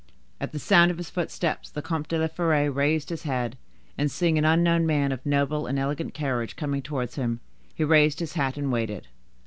At 0.39 0.51
the 0.51 0.57
sound 0.57 0.89
of 0.89 0.97
his 0.97 1.11
footsteps, 1.11 1.69
the 1.69 1.83
Comte 1.83 2.07
de 2.07 2.17
la 2.17 2.25
Fere 2.25 2.71
raised 2.71 3.09
his 3.11 3.21
head, 3.21 3.55
and 3.99 4.09
seeing 4.09 4.39
an 4.39 4.45
unknown 4.45 4.87
man 4.87 5.11
of 5.11 5.23
noble 5.27 5.67
and 5.67 5.77
elegant 5.77 6.15
carriage 6.15 6.55
coming 6.55 6.81
towards 6.81 7.17
him, 7.17 7.39
he 7.75 7.83
raised 7.83 8.19
his 8.19 8.33
hat 8.33 8.57
and 8.57 8.71
waited. 8.71 9.09